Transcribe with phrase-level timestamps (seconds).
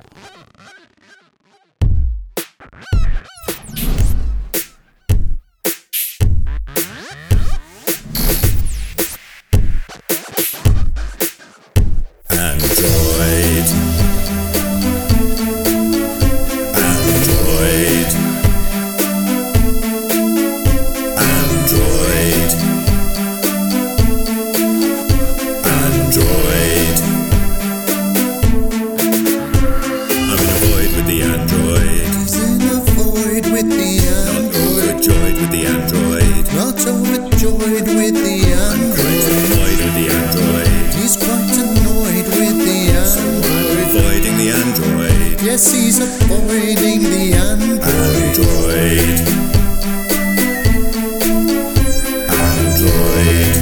[0.00, 0.30] Yeah.
[46.00, 47.80] Avoiding the android.
[52.30, 53.60] Android.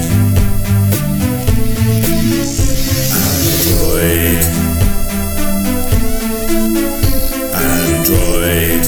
[7.58, 8.84] Android.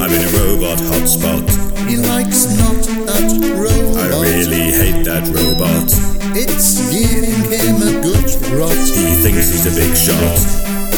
[0.00, 1.44] I'm in a robot hotspot.
[1.86, 4.12] He likes not that robot.
[4.12, 5.92] I really hate that robot.
[6.34, 7.85] It's giving him
[8.54, 8.72] rot.
[8.72, 10.38] He thinks he's a big shot,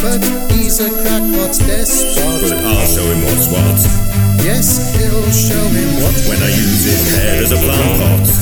[0.02, 0.20] But
[0.52, 2.52] he's a crackpot's but.
[2.52, 3.78] I'll show him what's what
[4.44, 8.37] Yes, he'll show him what when I use his head as a plant pot.